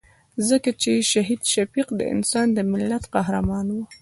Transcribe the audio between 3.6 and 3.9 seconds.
وو.